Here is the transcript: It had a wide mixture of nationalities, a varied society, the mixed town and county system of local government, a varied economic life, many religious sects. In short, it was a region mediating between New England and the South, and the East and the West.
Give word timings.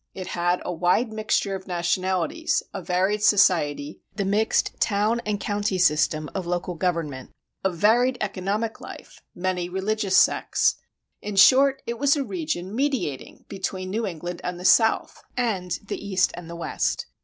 It 0.15 0.29
had 0.33 0.63
a 0.65 0.73
wide 0.73 1.13
mixture 1.13 1.53
of 1.53 1.67
nationalities, 1.67 2.63
a 2.73 2.81
varied 2.81 3.21
society, 3.21 4.01
the 4.15 4.25
mixed 4.25 4.71
town 4.79 5.21
and 5.27 5.39
county 5.39 5.77
system 5.77 6.27
of 6.33 6.47
local 6.47 6.73
government, 6.73 7.29
a 7.63 7.71
varied 7.71 8.17
economic 8.19 8.81
life, 8.81 9.21
many 9.35 9.69
religious 9.69 10.17
sects. 10.17 10.77
In 11.21 11.35
short, 11.35 11.83
it 11.85 11.99
was 11.99 12.15
a 12.15 12.23
region 12.23 12.73
mediating 12.75 13.45
between 13.47 13.91
New 13.91 14.07
England 14.07 14.41
and 14.43 14.59
the 14.59 14.65
South, 14.65 15.21
and 15.37 15.77
the 15.85 16.03
East 16.03 16.31
and 16.33 16.49
the 16.49 16.55
West. 16.55 17.05